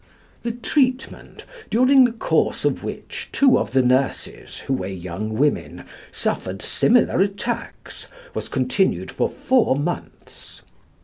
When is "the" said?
0.41-0.53, 2.05-2.11, 3.69-3.83